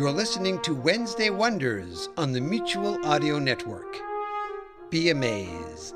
[0.00, 4.00] You're listening to Wednesday Wonders on the Mutual Audio Network.
[4.88, 5.94] Be amazed.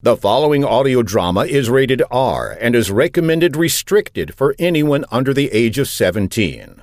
[0.00, 5.52] The following audio drama is rated R and is recommended restricted for anyone under the
[5.52, 6.82] age of 17.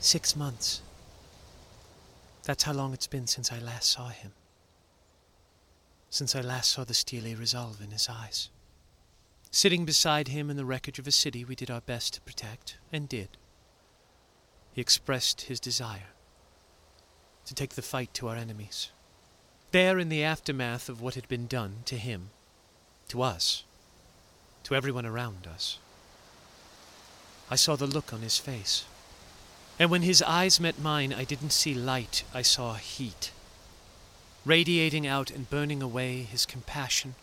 [0.00, 0.82] Six months.
[2.42, 4.32] That's how long it's been since I last saw him.
[6.10, 8.48] Since I last saw the steely resolve in his eyes.
[9.50, 12.76] Sitting beside him in the wreckage of a city we did our best to protect,
[12.92, 13.28] and did.
[14.72, 16.10] He expressed his desire
[17.46, 18.90] to take the fight to our enemies.
[19.72, 22.30] There, in the aftermath of what had been done to him,
[23.08, 23.64] to us,
[24.64, 25.78] to everyone around us,
[27.50, 28.84] I saw the look on his face.
[29.78, 33.30] And when his eyes met mine, I didn't see light, I saw heat.
[34.46, 37.16] Radiating out and burning away his compassion,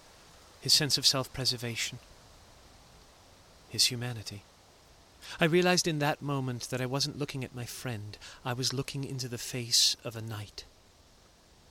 [0.59, 1.99] his sense of self preservation,
[3.69, 4.41] his humanity.
[5.39, 9.05] I realized in that moment that I wasn't looking at my friend, I was looking
[9.05, 10.65] into the face of a knight.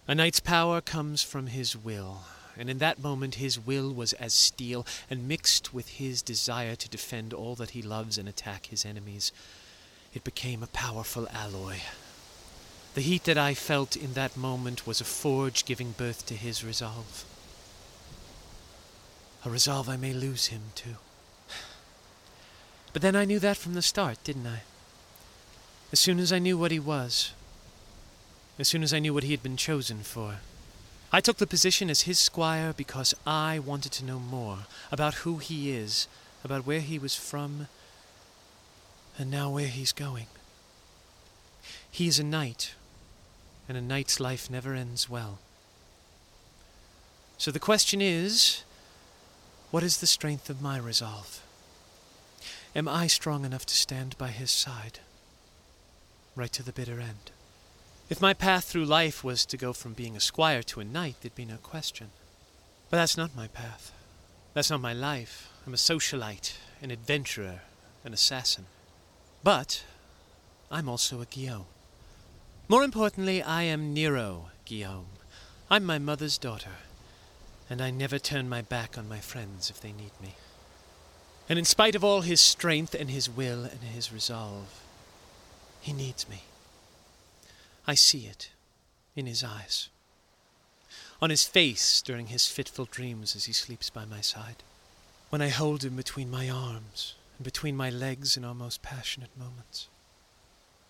[0.08, 2.22] A knight's power comes from his will,
[2.56, 6.88] and in that moment his will was as steel, and mixed with his desire to
[6.88, 9.32] defend all that he loves and attack his enemies
[10.14, 11.76] it became a powerful alloy.
[12.94, 16.62] The heat that I felt in that moment was a forge giving birth to his
[16.62, 17.24] resolve.
[19.44, 20.88] A resolve I may lose him to.
[22.92, 24.62] But then I knew that from the start, didn't I?
[25.90, 27.32] As soon as I knew what he was,
[28.58, 30.36] as soon as I knew what he had been chosen for,
[31.10, 34.60] I took the position as his squire because I wanted to know more
[34.90, 36.06] about who he is,
[36.44, 37.68] about where he was from,
[39.18, 40.26] and now where he's going.
[41.90, 42.74] He is a knight,
[43.68, 45.38] and a knight's life never ends well.
[47.38, 48.62] So the question is
[49.70, 51.42] what is the strength of my resolve?
[52.76, 55.00] Am I strong enough to stand by his side,
[56.36, 57.30] right to the bitter end?
[58.08, 61.16] If my path through life was to go from being a squire to a knight,
[61.20, 62.08] there'd be no question.
[62.90, 63.92] But that's not my path.
[64.52, 65.48] That's not my life.
[65.66, 67.62] I'm a socialite, an adventurer,
[68.04, 68.66] an assassin.
[69.42, 69.84] But
[70.70, 71.64] I'm also a Guillaume.
[72.72, 75.18] More importantly, I am Nero Guillaume.
[75.70, 76.78] I'm my mother's daughter,
[77.68, 80.36] and I never turn my back on my friends if they need me.
[81.50, 84.80] And in spite of all his strength and his will and his resolve,
[85.82, 86.44] he needs me.
[87.86, 88.48] I see it
[89.14, 89.90] in his eyes,
[91.20, 94.62] on his face during his fitful dreams as he sleeps by my side,
[95.28, 99.36] when I hold him between my arms and between my legs in our most passionate
[99.38, 99.88] moments.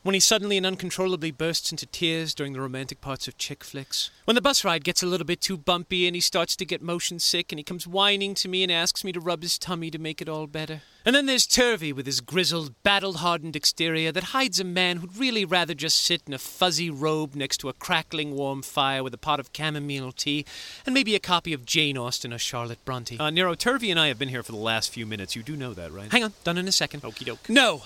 [0.03, 4.11] When he suddenly and uncontrollably bursts into tears during the romantic parts of chick flicks.
[4.25, 6.83] When the bus ride gets a little bit too bumpy and he starts to get
[6.83, 9.93] motion sick and he comes whining to me and asks me to rub his tummy
[9.93, 10.83] to make it all better.
[11.05, 15.17] And then there's Turvey with his grizzled, battle hardened exterior that hides a man who'd
[15.17, 19.15] really rather just sit in a fuzzy robe next to a crackling warm fire with
[19.15, 20.45] a pot of chamomile tea
[20.85, 23.19] and maybe a copy of Jane Austen or Charlotte Bronte.
[23.19, 25.37] Uh, Nero, Turvey and I have been here for the last few minutes.
[25.37, 26.11] You do know that, right?
[26.11, 27.03] Hang on, done in a second.
[27.03, 27.49] Okie doke.
[27.49, 27.83] No!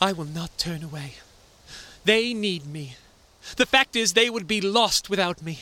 [0.00, 1.14] I will not turn away.
[2.08, 2.96] They need me.
[3.58, 5.58] The fact is, they would be lost without me.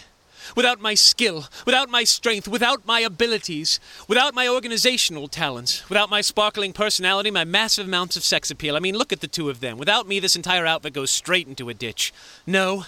[0.54, 6.20] Without my skill, without my strength, without my abilities, without my organizational talents, without my
[6.20, 8.76] sparkling personality, my massive amounts of sex appeal.
[8.76, 9.76] I mean, look at the two of them.
[9.76, 12.14] Without me, this entire outfit goes straight into a ditch.
[12.46, 12.84] No,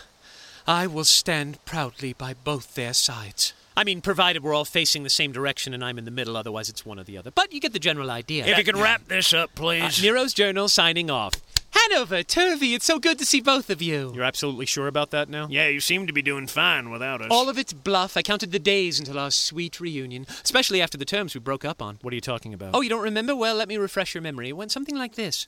[0.65, 3.55] I will stand proudly by both their sides.
[3.79, 6.69] I mean, provided we're all facing the same direction and I'm in the middle, otherwise
[6.69, 7.31] it's one or the other.
[7.31, 8.45] But you get the general idea.
[8.45, 10.03] If you can wrap this up, Uh, please.
[10.03, 11.35] Nero's Journal signing off.
[11.71, 14.11] Hanover, Turvey, it's so good to see both of you.
[14.15, 15.47] You're absolutely sure about that now?
[15.49, 17.29] Yeah, you seem to be doing fine without us.
[17.31, 18.17] All of it's bluff.
[18.17, 21.81] I counted the days until our sweet reunion, especially after the terms we broke up
[21.81, 21.99] on.
[22.03, 22.71] What are you talking about?
[22.75, 23.37] Oh, you don't remember?
[23.37, 24.49] Well, let me refresh your memory.
[24.49, 25.47] It went something like this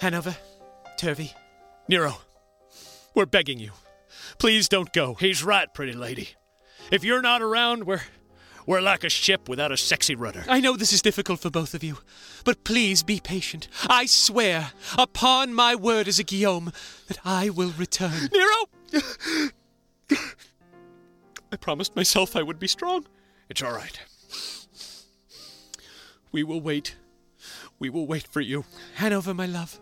[0.00, 0.36] Hanover,
[0.96, 1.34] Turvey,
[1.86, 2.18] Nero,
[3.14, 3.72] we're begging you.
[4.38, 5.14] Please don't go.
[5.14, 6.30] He's right, pretty lady.
[6.90, 8.02] If you're not around, we're
[8.66, 10.44] we're like a ship without a sexy rudder.
[10.48, 11.98] I know this is difficult for both of you,
[12.44, 13.66] but please be patient.
[13.88, 16.72] I swear, upon my word as a Guillaume,
[17.06, 18.28] that I will return.
[18.32, 19.50] Nero!
[21.50, 23.06] I promised myself I would be strong.
[23.48, 23.98] It's all right.
[26.30, 26.96] We will wait.
[27.78, 28.64] We will wait for you.
[28.96, 29.80] Hanover, my love,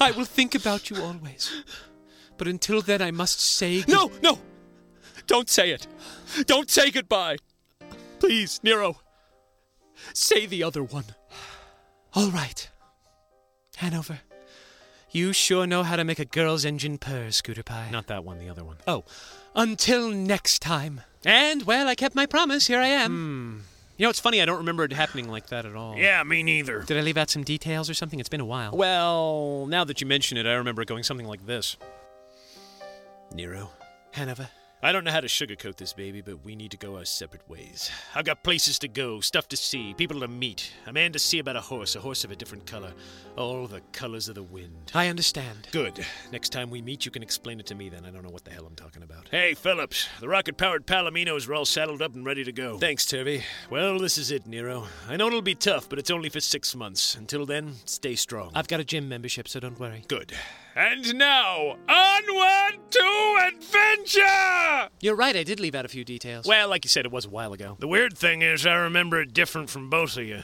[0.00, 1.62] I will think about you always.
[2.38, 3.82] But until then, I must say.
[3.82, 4.38] good- No, no!
[5.26, 5.86] Don't say it.
[6.46, 7.36] Don't say goodbye.
[8.18, 9.00] Please, Nero.
[10.14, 11.04] Say the other one.
[12.14, 12.68] All right.
[13.76, 14.20] Hanover,
[15.10, 17.90] you sure know how to make a girl's engine purr, Scooter Pie.
[17.90, 18.76] Not that one, the other one.
[18.86, 19.04] Oh,
[19.54, 21.02] until next time.
[21.26, 22.66] And, well, I kept my promise.
[22.66, 23.10] Here I am.
[23.10, 23.58] Hmm.
[23.98, 25.96] You know, it's funny, I don't remember it happening like that at all.
[25.96, 26.80] Yeah, me neither.
[26.82, 28.20] Did I leave out some details or something?
[28.20, 28.76] It's been a while.
[28.76, 31.76] Well, now that you mention it, I remember it going something like this
[33.34, 33.70] Nero,
[34.12, 34.48] Hanover,
[34.82, 37.48] I don't know how to sugarcoat this, baby, but we need to go our separate
[37.48, 37.90] ways.
[38.14, 41.38] I've got places to go, stuff to see, people to meet, a man to see
[41.38, 42.92] about a horse, a horse of a different color.
[43.36, 44.92] All the colors of the wind.
[44.94, 45.68] I understand.
[45.72, 46.04] Good.
[46.30, 48.04] Next time we meet, you can explain it to me then.
[48.04, 49.28] I don't know what the hell I'm talking about.
[49.30, 50.08] Hey, Phillips.
[50.20, 52.78] The rocket powered Palominos are all saddled up and ready to go.
[52.78, 53.44] Thanks, Turvey.
[53.70, 54.86] Well, this is it, Nero.
[55.08, 57.14] I know it'll be tough, but it's only for six months.
[57.14, 58.52] Until then, stay strong.
[58.54, 60.04] I've got a gym membership, so don't worry.
[60.06, 60.32] Good.
[60.74, 64.65] And now, onward to adventure!
[65.00, 66.46] You're right, I did leave out a few details.
[66.46, 67.76] well, like you said, it was a while ago.
[67.78, 70.42] The weird thing is, I remember it different from both of you.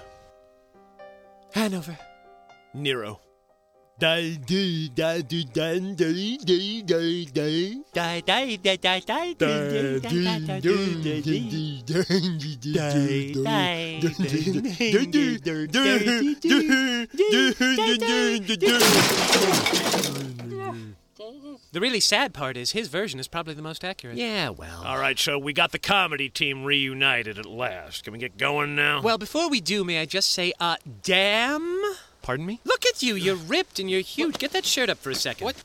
[1.54, 1.98] Hanover.
[2.74, 3.20] Nero.
[21.72, 24.18] The really sad part is his version is probably the most accurate.
[24.18, 24.82] Yeah, well.
[24.84, 28.04] All right, so we got the comedy team reunited at last.
[28.04, 29.00] Can we get going now?
[29.00, 31.80] Well, before we do, may I just say, uh, damn?
[32.20, 32.60] Pardon me?
[32.64, 33.14] Look at you.
[33.14, 34.36] You're ripped and you're huge.
[34.36, 35.46] Get that shirt up for a second.
[35.46, 35.64] What?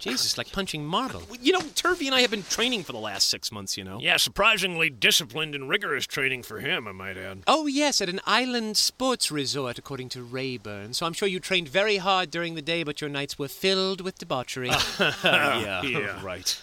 [0.00, 1.22] Jesus, like punching marble.
[1.40, 3.98] You know, Turvey and I have been training for the last six months, you know?
[4.00, 7.42] yeah, surprisingly disciplined and rigorous training for him, I might add.
[7.46, 10.94] Oh, yes, at an island sports resort, according to Rayburn.
[10.94, 14.00] So I'm sure you trained very hard during the day, but your nights were filled
[14.00, 14.68] with debauchery.
[15.24, 16.20] yeah, Yeah.
[16.24, 16.60] right.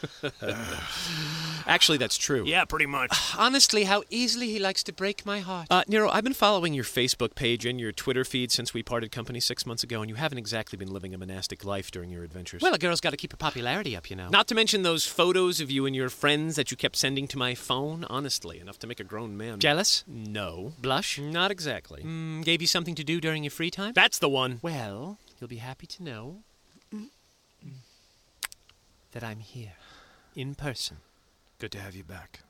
[1.65, 2.43] Actually, that's true.
[2.45, 3.11] Yeah, pretty much.
[3.37, 5.67] Honestly, how easily he likes to break my heart.
[5.69, 9.11] Uh, Nero, I've been following your Facebook page and your Twitter feed since we parted
[9.11, 12.23] company six months ago, and you haven't exactly been living a monastic life during your
[12.23, 12.61] adventures.
[12.61, 14.29] well, a girl's got to keep her popularity up, you know.
[14.29, 17.37] not to mention those photos of you and your friends that you kept sending to
[17.37, 18.05] my phone.
[18.09, 19.59] Honestly, enough to make a grown man.
[19.59, 20.03] Jealous?
[20.07, 20.73] No.
[20.79, 21.19] Blush?
[21.19, 22.03] Not exactly.
[22.03, 23.93] Mm, gave you something to do during your free time?
[23.93, 24.59] That's the one.
[24.61, 26.37] Well, you'll be happy to know
[29.11, 29.73] that I'm here,
[30.35, 30.97] in person.
[31.59, 32.41] Good to have you back.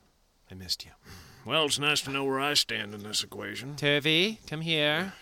[0.51, 0.91] I missed you.
[1.45, 3.75] Well, it's nice to know where I stand in this equation.
[3.77, 5.13] Turvey, come here.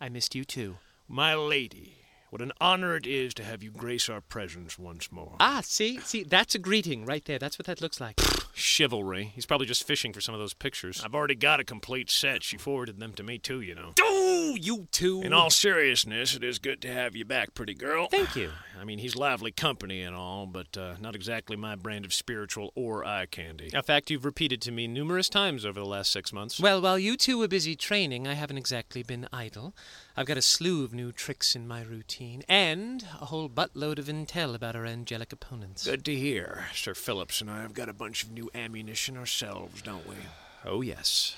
[0.00, 0.76] I missed you too.
[1.08, 1.96] My lady,
[2.34, 5.36] what an honor it is to have you grace our presence once more.
[5.38, 7.38] Ah, see, see, that's a greeting right there.
[7.38, 8.20] That's what that looks like.
[8.54, 9.32] Chivalry.
[9.34, 11.02] He's probably just fishing for some of those pictures.
[11.04, 12.42] I've already got a complete set.
[12.42, 13.92] She forwarded them to me, too, you know.
[14.00, 15.22] Oh, you too.
[15.22, 18.08] In all seriousness, it is good to have you back, pretty girl.
[18.08, 18.50] Thank you.
[18.80, 22.72] I mean, he's lively company and all, but uh, not exactly my brand of spiritual
[22.74, 23.70] or eye candy.
[23.72, 26.58] A fact you've repeated to me numerous times over the last six months.
[26.60, 29.74] Well, while you two were busy training, I haven't exactly been idle.
[30.16, 34.06] I've got a slew of new tricks in my routine, and a whole buttload of
[34.06, 35.84] intel about our angelic opponents.
[35.84, 36.66] Good to hear.
[36.74, 40.16] Sir Phillips and I have got a bunch of new ammunition ourselves, don't we?
[40.64, 41.36] oh, yes.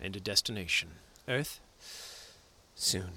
[0.00, 0.90] And a destination.
[1.28, 1.60] Earth?
[2.74, 3.12] Soon.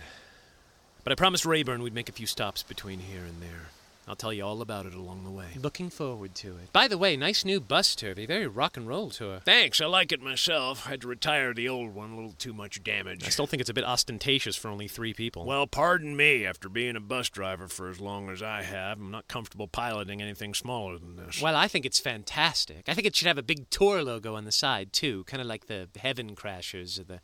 [1.03, 3.67] But I promised Rayburn we'd make a few stops between here and there.
[4.07, 5.45] I'll tell you all about it along the way.
[5.55, 6.73] Looking forward to it.
[6.73, 8.25] By the way, nice new bus, Turvey.
[8.25, 9.39] Very rock and roll tour.
[9.45, 10.85] Thanks, I like it myself.
[10.85, 13.25] Had to retire the old one, a little too much damage.
[13.25, 15.45] I still think it's a bit ostentatious for only three people.
[15.45, 19.11] Well, pardon me, after being a bus driver for as long as I have, I'm
[19.11, 21.41] not comfortable piloting anything smaller than this.
[21.41, 22.89] Well, I think it's fantastic.
[22.89, 25.23] I think it should have a big tour logo on the side, too.
[25.25, 27.21] Kind of like the Heaven Crashers or the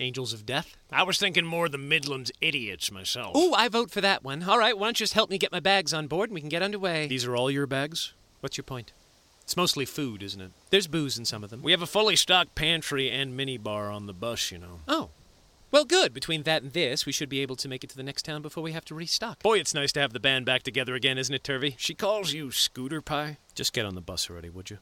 [0.00, 0.76] Angels of Death.
[0.90, 3.36] I was thinking more the Midlands idiots myself.
[3.36, 4.42] Ooh, I vote for that one.
[4.42, 6.40] All right, why don't you just help me get my bags on board and we
[6.40, 7.06] can get underway?
[7.06, 8.12] These are all your bags?
[8.40, 8.92] What's your point?
[9.42, 10.52] It's mostly food, isn't it?
[10.70, 11.62] There's booze in some of them.
[11.62, 14.80] We have a fully stocked pantry and minibar on the bus, you know.
[14.86, 15.10] Oh.
[15.72, 16.12] Well, good.
[16.14, 18.42] Between that and this, we should be able to make it to the next town
[18.42, 19.40] before we have to restock.
[19.42, 21.76] Boy, it's nice to have the band back together again, isn't it, Turvey?
[21.78, 23.38] She calls you Scooter Pie?
[23.54, 24.78] Just get on the bus already, would you?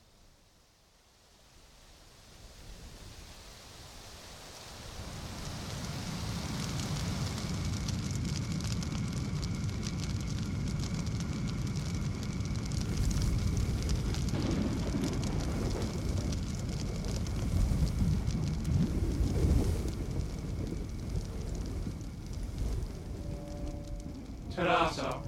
[24.58, 25.22] Tarato,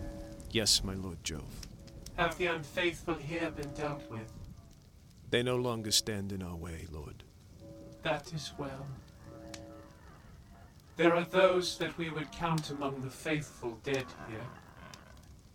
[0.50, 1.68] Yes, my Lord Jove.
[2.16, 4.32] have the unfaithful here been dealt with?
[5.30, 7.22] They no longer stand in our way, Lord.
[8.02, 8.88] That is well.
[10.96, 14.46] There are those that we would count among the faithful dead here.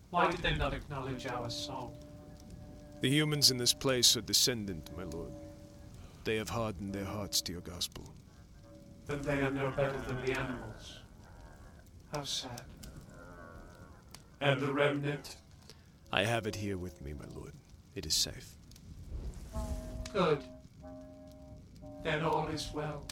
[0.09, 1.91] Why did they not acknowledge our song?
[3.01, 5.33] The humans in this place are descendant, my lord.
[6.23, 8.05] They have hardened their hearts to your gospel.
[9.05, 10.99] Then they are no better than the animals.
[12.13, 12.61] How sad.
[14.41, 15.37] And the remnant?
[16.11, 17.53] I have it here with me, my lord.
[17.95, 18.55] It is safe.
[20.13, 20.39] Good.
[22.03, 23.03] Then all is well.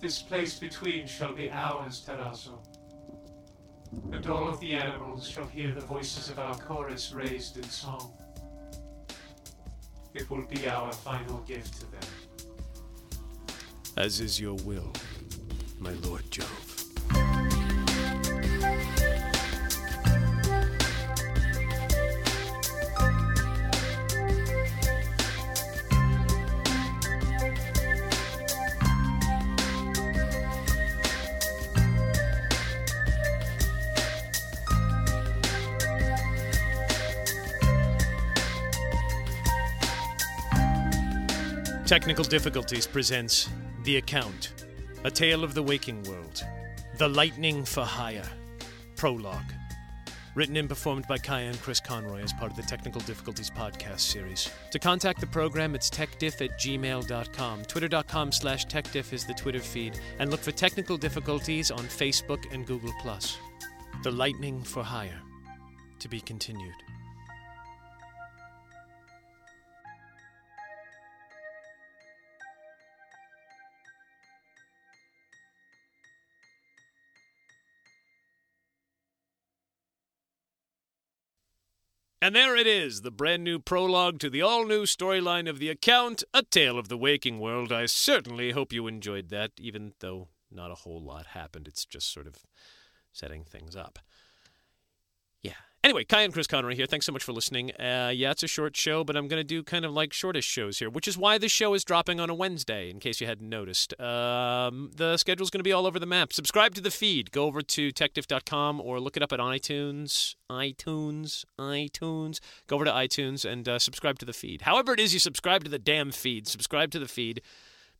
[0.00, 2.58] This place between shall be ours, Terrazzo.
[4.12, 8.12] And all of the animals shall hear the voices of our chorus raised in song.
[10.14, 12.02] It will be our final gift to them.
[13.96, 14.92] As is your will,
[15.78, 16.73] my lord Jove.
[41.86, 43.50] Technical Difficulties presents
[43.82, 44.64] The Account,
[45.04, 46.42] A Tale of the Waking World,
[46.96, 48.26] The Lightning for Hire,
[48.96, 49.52] Prologue.
[50.34, 54.00] Written and performed by Kaya and Chris Conroy as part of the Technical Difficulties podcast
[54.00, 54.50] series.
[54.70, 57.64] To contact the program, it's techdiff at gmail.com.
[57.66, 62.66] Twitter.com slash techdiff is the Twitter feed, and look for Technical Difficulties on Facebook and
[62.66, 62.94] Google+.
[64.02, 65.20] The Lightning for Hire.
[65.98, 66.74] To be continued.
[82.24, 85.68] And there it is, the brand new prologue to the all new storyline of The
[85.68, 87.70] Account, A Tale of the Waking World.
[87.70, 91.68] I certainly hope you enjoyed that, even though not a whole lot happened.
[91.68, 92.36] It's just sort of
[93.12, 93.98] setting things up.
[95.84, 96.86] Anyway, Kai and Chris Conroy here.
[96.86, 97.70] Thanks so much for listening.
[97.72, 100.48] Uh, yeah, it's a short show, but I'm going to do kind of like shortest
[100.48, 103.26] shows here, which is why this show is dropping on a Wednesday, in case you
[103.26, 103.92] hadn't noticed.
[104.00, 106.32] Um, the schedule's going to be all over the map.
[106.32, 107.32] Subscribe to the feed.
[107.32, 112.40] Go over to techdiff.com or look it up at iTunes, iTunes, iTunes.
[112.66, 114.62] Go over to iTunes and uh, subscribe to the feed.
[114.62, 116.48] However, it is you subscribe to the damn feed.
[116.48, 117.42] Subscribe to the feed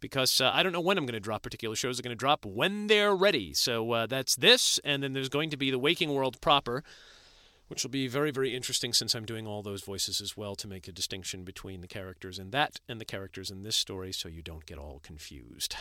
[0.00, 2.00] because uh, I don't know when I'm going to drop particular shows.
[2.00, 3.52] are going to drop when they're ready.
[3.52, 6.82] So uh, that's this, and then there's going to be the Waking World proper
[7.74, 10.68] which will be very, very interesting since I'm doing all those voices as well to
[10.68, 14.28] make a distinction between the characters in that and the characters in this story so
[14.28, 15.74] you don't get all confused.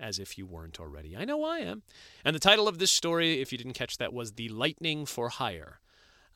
[0.00, 1.16] As if you weren't already.
[1.16, 1.82] I know I am.
[2.24, 5.28] And the title of this story, if you didn't catch that, was The Lightning for
[5.28, 5.78] Hire.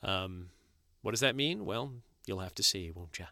[0.01, 0.51] Um,
[1.01, 1.65] what does that mean?
[1.65, 3.25] Well, you'll have to see, won't you?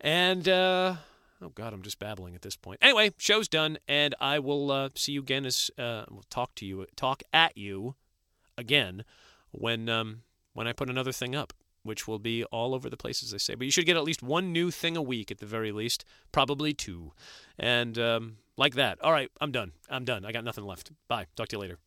[0.00, 0.96] And, uh,
[1.42, 2.78] oh God, I'm just babbling at this point.
[2.80, 6.64] Anyway, show's done, and I will uh, see you again as, uh, we'll talk to
[6.64, 7.96] you, talk at you
[8.56, 9.04] again
[9.50, 10.22] when, um,
[10.54, 13.36] when I put another thing up, which will be all over the place, as I
[13.36, 13.54] say.
[13.54, 16.04] But you should get at least one new thing a week at the very least,
[16.32, 17.12] probably two.
[17.58, 19.00] And um, like that.
[19.02, 19.72] All right, I'm done.
[19.90, 20.24] I'm done.
[20.24, 20.90] I got nothing left.
[21.08, 21.26] Bye.
[21.36, 21.78] Talk to you later.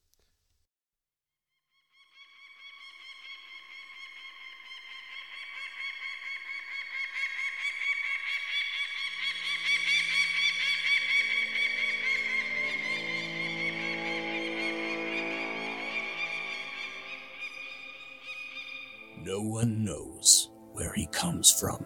[19.27, 21.86] No one knows where he comes from.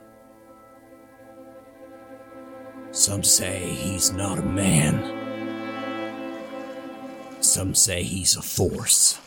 [2.91, 5.01] Some say he's not a man.
[7.39, 9.19] Some say he's a force.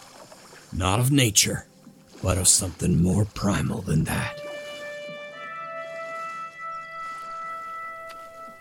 [0.73, 1.67] Not of nature,
[2.23, 4.39] but of something more primal than that.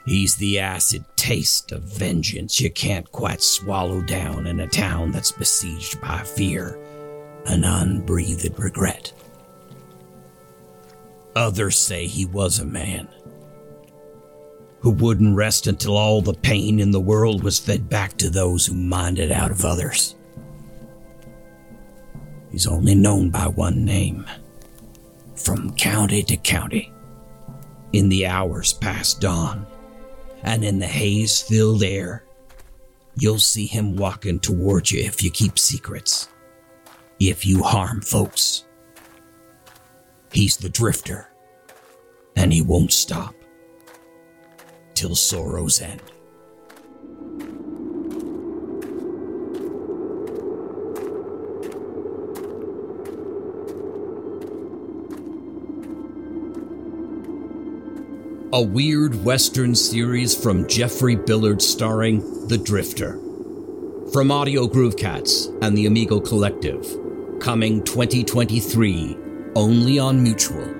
[0.03, 5.31] He's the acid taste of vengeance you can't quite swallow down in a town that's
[5.31, 6.75] besieged by fear
[7.45, 9.13] and unbreathed regret.
[11.35, 13.07] Others say he was a man
[14.81, 18.65] who wouldn't rest until all the pain in the world was fed back to those
[18.65, 20.15] who mined it out of others.
[22.51, 24.25] He's only known by one name
[25.35, 26.91] from county to county,
[27.93, 29.65] in the hours past dawn,
[30.43, 32.25] and in the haze filled air.
[33.15, 36.27] You'll see him walking toward you if you keep secrets,
[37.19, 38.65] if you harm folks.
[40.33, 41.29] He's the drifter,
[42.35, 43.35] and he won't stop
[44.95, 46.01] till sorrow's end.
[58.53, 63.13] a weird Western series from Jeffrey Billard starring The Drifter.
[64.13, 66.85] From Audio Groove Cats and the Amigo Collective,
[67.39, 69.22] coming 2023
[69.55, 70.73] only on Mutual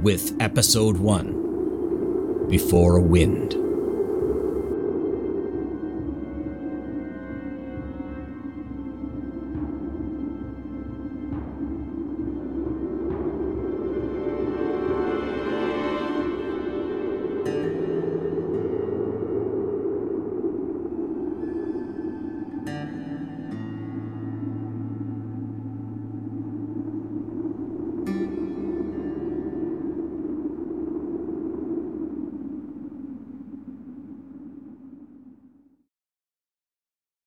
[0.00, 3.65] with Episode 1 Before a Wind.